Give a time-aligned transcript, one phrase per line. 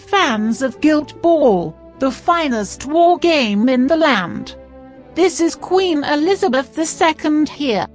[0.00, 4.56] fans of Guild Ball, the finest war game in the land.
[5.14, 7.86] This is Queen Elizabeth II here.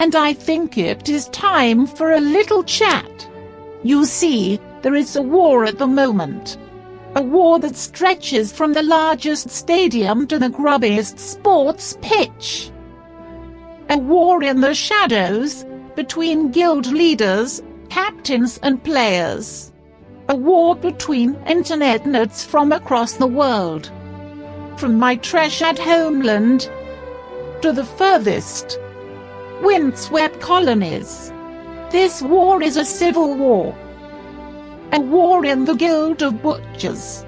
[0.00, 3.28] And I think it is time for a little chat.
[3.82, 6.56] You see, there is a war at the moment.
[7.16, 12.70] A war that stretches from the largest stadium to the grubbiest sports pitch.
[13.88, 15.64] A war in the shadows,
[15.96, 19.72] between guild leaders, captains and players.
[20.30, 23.90] A war between internet nerds from across the world.
[24.76, 26.68] From my treasured homeland
[27.62, 28.78] to the furthest
[29.62, 31.32] windswept colonies.
[31.90, 33.74] This war is a civil war.
[34.92, 37.24] A war in the Guild of Butchers.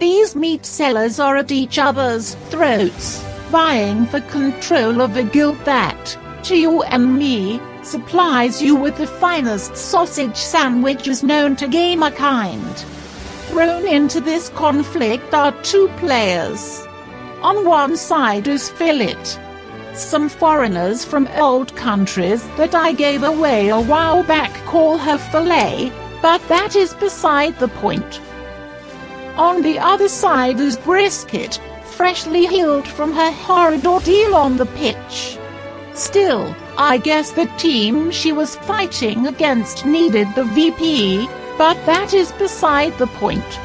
[0.00, 6.18] These meat sellers are at each other's throats, vying for control of a guild that,
[6.42, 12.76] to you and me, supplies you with the finest sausage sandwiches known to gamer kind.
[13.48, 16.86] Thrown into this conflict are two players.
[17.42, 19.24] On one side is Philip,
[19.94, 25.92] some foreigners from old countries that I gave away a while back call her fillet,
[26.20, 28.20] but that is beside the point.
[29.36, 35.38] On the other side is Brisket, freshly healed from her horrid ordeal on the pitch.
[35.94, 42.32] Still, I guess the team she was fighting against needed the VP, but that is
[42.32, 43.58] beside the point.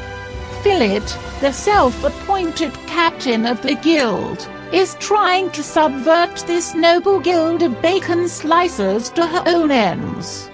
[0.62, 1.04] Philip,
[1.40, 8.24] the self-appointed captain of the guild, is trying to subvert this noble guild of bacon
[8.24, 10.50] slicers to her own ends.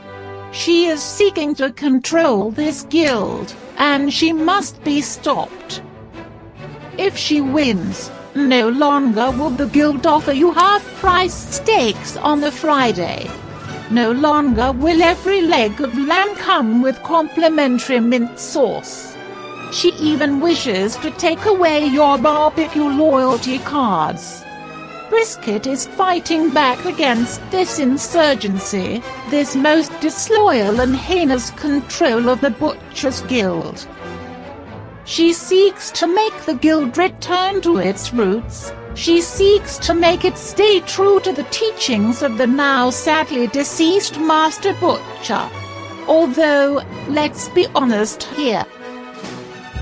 [0.51, 5.81] She is seeking to control this guild, and she must be stopped.
[6.97, 8.11] If she wins,
[8.47, 13.31] no longer will the guild offer you half-price steaks on the Friday.
[13.91, 19.17] No longer will every leg of lamb come with complimentary mint sauce.
[19.73, 24.45] She even wishes to take away your barbecue loyalty cards.
[25.09, 32.51] Brisket is fighting back against this insurgency, this most disloyal and heinous control of the
[32.51, 33.87] Butchers Guild.
[35.09, 38.75] She seeks to make the guild return to its roots.
[38.95, 44.21] She seeks to make it stay true to the teachings of the now sadly deceased
[44.21, 45.49] Master Butcher.
[46.07, 48.67] Although, let's be honest here,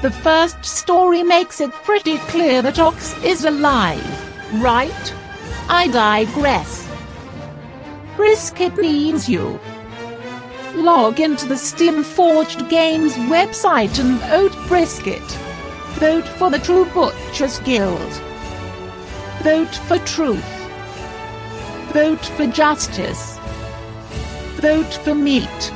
[0.01, 4.07] the first story makes it pretty clear that Ox is alive,
[4.63, 5.15] right?
[5.69, 6.89] I digress.
[8.15, 9.59] Brisket needs you.
[10.75, 15.23] Log into the Steamforged Games website and vote Brisket.
[15.99, 18.13] Vote for the True Butchers Guild.
[19.43, 20.45] Vote for truth.
[21.93, 23.39] Vote for justice.
[24.57, 25.73] Vote for meat.